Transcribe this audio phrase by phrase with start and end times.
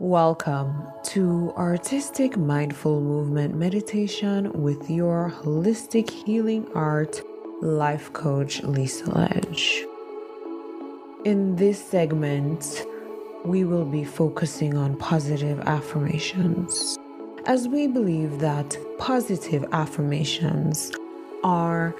[0.00, 7.20] Welcome to Artistic Mindful Movement Meditation with your holistic healing art
[7.62, 9.84] life coach, Lisa Ledge.
[11.24, 12.86] In this segment,
[13.44, 16.96] we will be focusing on positive affirmations,
[17.46, 20.92] as we believe that positive affirmations
[21.42, 21.92] are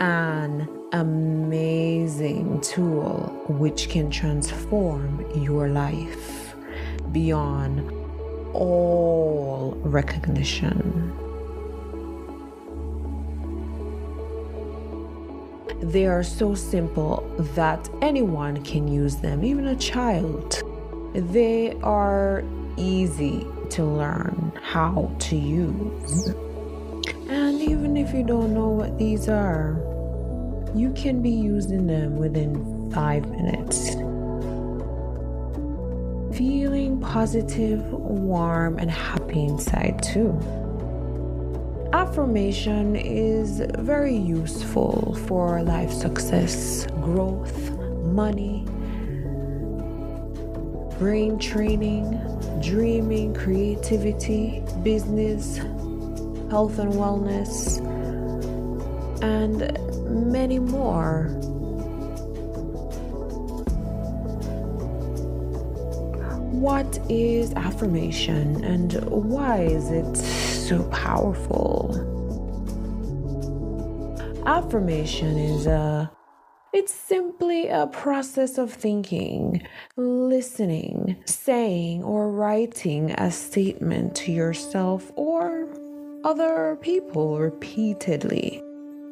[0.00, 6.45] an amazing tool which can transform your life
[7.12, 7.90] beyond
[8.52, 11.12] all recognition.
[15.82, 20.62] They are so simple that anyone can use them, even a child.
[21.14, 22.42] They are
[22.76, 26.28] easy to learn how to use.
[27.28, 29.76] And even if you don't know what these are,
[30.74, 33.96] you can be using them within five minutes
[36.36, 36.75] feeling
[37.06, 40.38] positive, warm, and happy inside too.
[41.92, 47.70] Affirmation is very useful for life success, growth,
[48.02, 48.64] money,
[50.98, 52.20] brain training,
[52.60, 55.58] dreaming, creativity, business,
[56.50, 57.78] health and wellness,
[59.22, 61.30] and many more.
[66.56, 71.94] What is affirmation and why is it so powerful?
[74.46, 76.10] Affirmation is a
[76.72, 85.68] it's simply a process of thinking, listening, saying, or writing a statement to yourself or
[86.24, 88.62] other people repeatedly.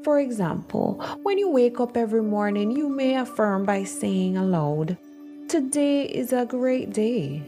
[0.02, 4.98] For example, when you wake up every morning, you may affirm by saying aloud,
[5.54, 7.40] Today is a great day.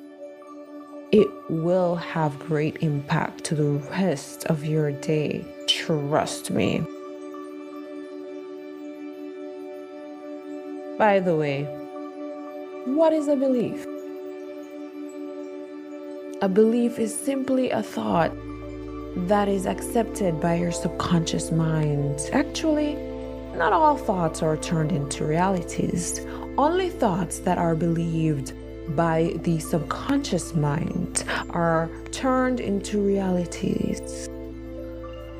[1.10, 5.44] It will have great impact to the rest of your day.
[5.66, 6.86] Trust me.
[10.96, 11.64] By the way,
[12.84, 13.84] what is a belief?
[16.42, 18.30] A belief is simply a thought
[19.26, 22.20] that is accepted by your subconscious mind.
[22.32, 22.94] Actually,
[23.56, 26.24] not all thoughts are turned into realities.
[26.58, 28.54] Only thoughts that are believed
[28.96, 34.28] by the subconscious mind are turned into realities.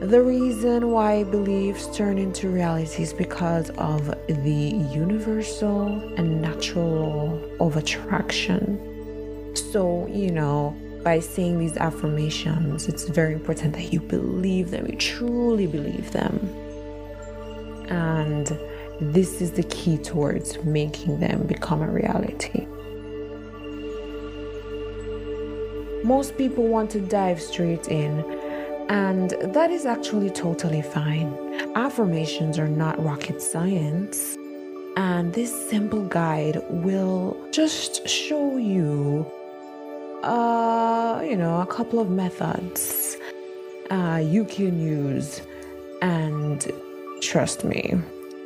[0.01, 5.87] The reason why beliefs turn into realities because of the universal
[6.19, 9.55] and natural law of attraction.
[9.57, 14.97] So, you know, by saying these affirmations, it's very important that you believe them, you
[14.97, 16.41] truly believe them.
[17.89, 18.59] And
[19.01, 22.67] this is the key towards making them become a reality.
[26.03, 28.25] Most people want to dive straight in,
[28.89, 31.35] and that is actually totally fine.
[31.75, 34.37] Affirmations are not rocket science,
[34.97, 39.27] and this simple guide will just show you,
[40.23, 43.17] uh, you know, a couple of methods
[43.91, 45.43] uh, you can use,
[46.01, 46.71] and
[47.21, 47.95] trust me,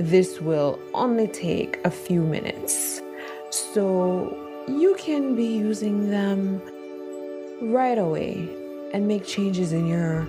[0.00, 3.02] this will only take a few minutes.
[3.50, 4.34] So
[4.66, 6.62] you can be using them
[7.60, 8.48] right away
[8.94, 10.22] and make changes in your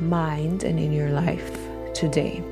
[0.00, 1.56] mind and in your life
[1.94, 2.42] today.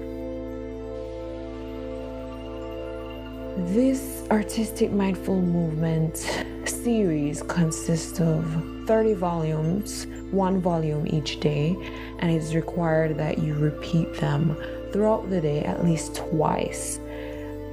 [3.75, 6.19] This artistic mindful movement
[6.65, 8.45] series consists of
[8.87, 11.77] 30 volumes, one volume each day,
[12.21, 14.57] and it's required that you repeat them
[14.93, 16.99] throughout the day at least twice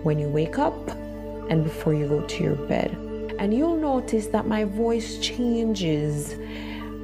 [0.03, 0.89] when you wake up
[1.49, 2.91] and before you go to your bed.
[3.39, 6.35] And you'll notice that my voice changes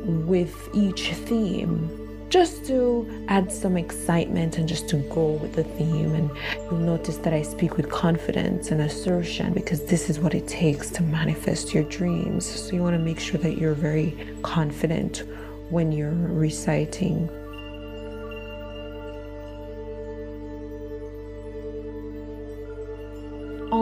[0.05, 6.15] with each theme just to add some excitement and just to go with the theme.
[6.15, 6.31] And
[6.63, 10.89] you'll notice that I speak with confidence and assertion because this is what it takes
[10.91, 12.43] to manifest your dreams.
[12.43, 15.23] So you want to make sure that you're very confident
[15.69, 17.29] when you're reciting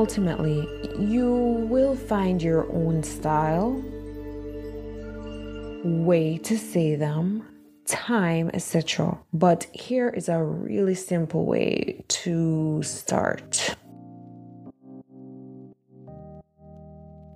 [0.01, 0.68] ultimately,
[0.98, 1.30] you
[1.69, 3.80] will find your own style,
[5.83, 7.45] way to say them,
[7.86, 9.19] time, etc.
[9.31, 13.75] But here is a really simple way to start.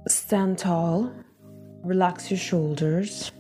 [0.07, 1.13] Stand tall,
[1.83, 3.31] relax your shoulders.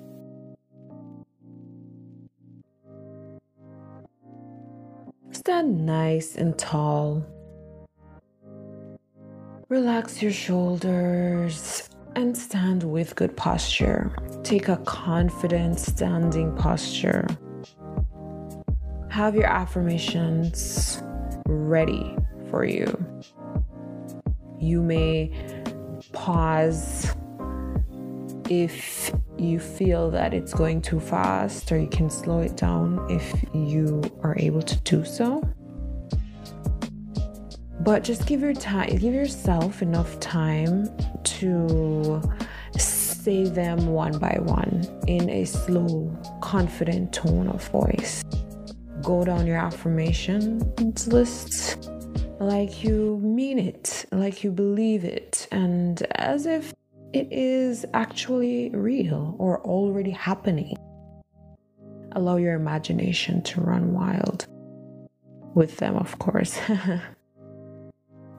[5.31, 7.25] Stand nice and tall.
[9.67, 14.15] Relax your shoulders and stand with good posture.
[14.43, 17.25] Take a confident standing posture.
[19.09, 21.01] Have your affirmations
[21.47, 22.15] ready
[22.51, 22.95] for you.
[24.59, 25.31] You may
[26.13, 27.15] pause
[28.47, 33.43] if you feel that it's going too fast, or you can slow it down if
[33.51, 35.41] you are able to do so.
[37.85, 40.89] But just give your time, give yourself enough time
[41.23, 42.19] to
[42.79, 46.11] say them one by one in a slow,
[46.41, 48.23] confident tone of voice.
[49.03, 51.91] Go down your affirmations list
[52.39, 56.73] like you mean it, like you believe it, and as if
[57.13, 60.75] it is actually real or already happening.
[62.13, 64.47] Allow your imagination to run wild.
[65.53, 66.59] With them, of course.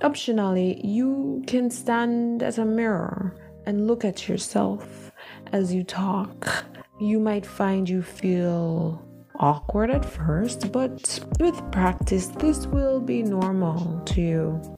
[0.00, 3.34] Optionally, you can stand at a mirror
[3.64, 5.10] and look at yourself
[5.52, 6.64] as you talk.
[7.00, 9.02] You might find you feel
[9.38, 14.76] awkward at first, but with practice, this will be normal to you.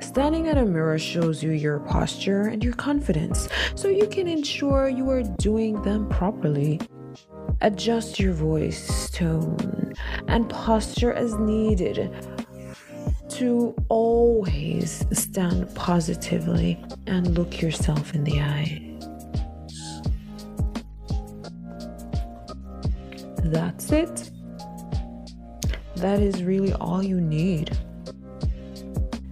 [0.00, 4.88] Standing at a mirror shows you your posture and your confidence, so you can ensure
[4.88, 6.80] you are doing them properly.
[7.60, 9.92] Adjust your voice tone
[10.28, 12.14] and posture as needed
[13.30, 18.84] to always stand positively and look yourself in the eye.
[23.42, 24.30] That's it.
[25.96, 27.76] That is really all you need.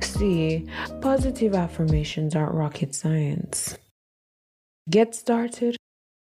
[0.00, 0.66] See,
[1.00, 3.78] positive affirmations aren't rocket science.
[4.90, 5.76] Get started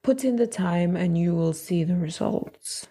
[0.07, 2.87] Put in the time and you will see the results.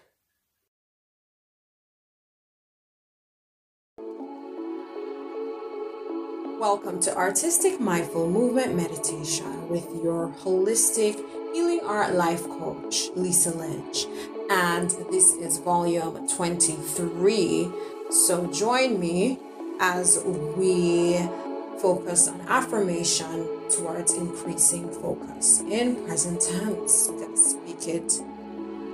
[6.59, 11.15] Welcome to Artistic Mindful Movement Meditation with your holistic
[11.55, 14.05] healing art life coach, Lisa Lynch.
[14.51, 17.71] And this is volume 23.
[18.11, 19.39] So join me
[19.79, 21.17] as we
[21.87, 27.07] focus on affirmation towards increasing focus in present tense.
[27.09, 28.11] We can speak it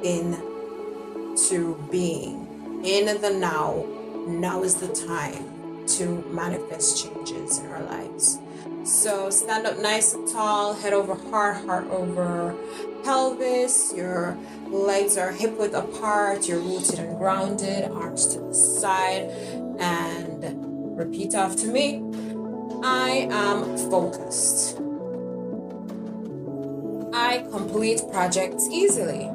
[0.04, 3.84] into being in the now.
[4.28, 8.38] Now is the time to manifest changes in our lives.
[8.84, 12.56] So stand up nice and tall, head over heart, heart over
[13.04, 13.92] pelvis.
[13.96, 14.38] Your
[14.68, 16.48] legs are hip width apart.
[16.48, 19.32] You're rooted and grounded, arms to the side,
[19.80, 22.04] and repeat after me.
[22.86, 24.78] I am focused.
[27.14, 29.32] I complete projects easily.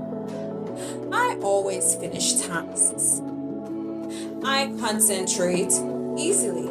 [1.11, 3.23] I always finish tasks.
[4.45, 5.73] I concentrate
[6.19, 6.71] easily.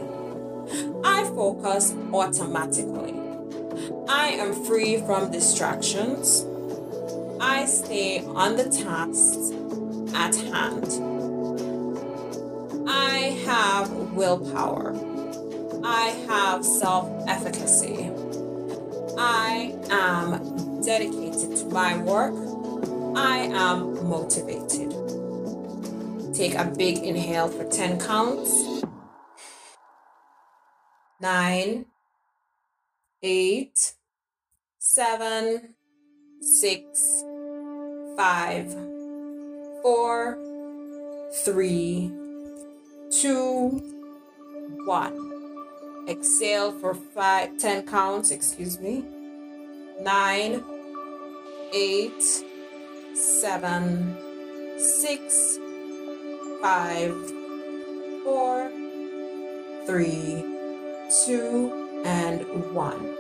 [1.04, 3.16] I focus automatically.
[4.08, 6.46] I am free from distractions.
[7.40, 9.52] I stay on the tasks
[10.14, 10.86] at hand.
[12.88, 15.17] I have willpower.
[15.84, 18.12] I have self efficacy.
[19.18, 22.36] I am dedicated to my work.
[23.16, 24.92] I am motivated.
[26.36, 28.84] Take a big inhale for 10 counts.
[31.20, 31.88] Nine,
[33.24, 33.94] eight,
[34.78, 35.74] seven,
[36.42, 37.24] six,
[38.16, 38.72] five,
[39.82, 40.38] four,
[41.44, 42.12] three,
[43.12, 43.82] two,
[44.86, 45.27] one.
[46.08, 49.04] Exhale for five, 10 counts, excuse me.
[50.02, 50.64] Nine,
[51.74, 52.24] eight,
[53.14, 54.16] seven,
[54.78, 55.58] six,
[56.62, 57.14] five,
[58.24, 58.72] four,
[59.86, 60.44] three,
[61.26, 62.42] two, and
[62.74, 63.16] one.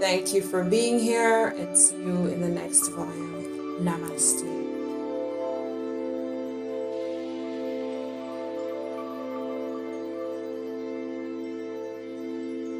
[0.00, 3.80] Thank you for being here and see you in the next volume.
[3.80, 4.61] Namaste.